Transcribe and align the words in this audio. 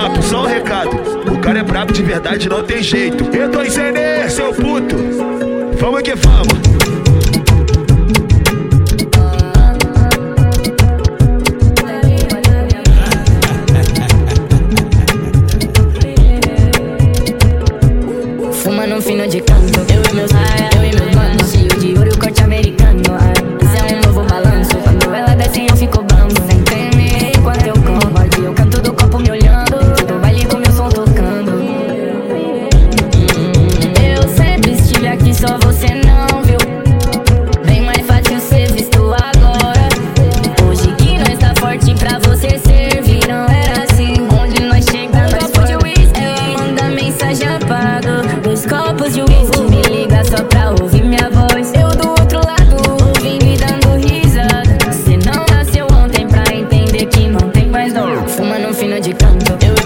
papo, 0.00 0.22
só 0.22 0.44
um 0.44 0.46
recado. 0.46 0.96
O 1.30 1.38
cara 1.38 1.58
é 1.58 1.62
brabo 1.62 1.92
de 1.92 2.02
verdade, 2.02 2.48
não 2.48 2.62
tem 2.62 2.82
jeito. 2.82 3.24
Eu 3.36 3.50
tô 3.50 3.62
em 3.62 3.70
seu 3.70 4.54
puto. 4.54 4.96
Vamos 5.78 6.02
que 6.02 6.14
vamos. 6.14 6.60
Fuma 18.62 18.86
no 18.86 19.02
fino 19.02 19.26
de 19.28 19.40
canto, 19.40 19.80
eu 19.92 20.02
e 20.10 20.14
meus 20.14 20.30
raia, 20.30 20.70
eu 20.76 20.84
e 20.84 20.94
meus 20.94 21.14
manos, 21.14 21.50
cheio 21.50 21.68
de 21.78 21.98
ouro. 21.98 22.09
só 50.30 50.44
pra 50.44 50.70
ouvir 50.80 51.04
minha 51.04 51.28
voz. 51.30 51.72
Eu 51.74 51.88
do 51.88 52.10
outro 52.10 52.38
lado, 52.38 53.04
ouvi 53.04 53.38
me 53.44 53.56
dando 53.56 53.96
risada. 53.96 54.92
Cê 54.92 55.18
não 55.26 55.44
nasceu 55.50 55.86
ontem 55.92 56.26
pra 56.28 56.54
entender 56.54 57.06
que 57.06 57.26
não 57.28 57.50
tem 57.50 57.66
mais 57.66 57.92
dor. 57.92 58.28
Fuma 58.28 58.58
no 58.58 58.72
fino 58.72 59.00
de 59.00 59.12
canto. 59.12 59.58
Eu 59.66 59.79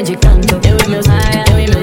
magic 0.00 0.18
tanto. 0.20 0.54
Eu 0.66 0.78
e 0.78 0.88
meus, 0.88 1.06
eu 1.50 1.58
e 1.58 1.70
meus 1.70 1.79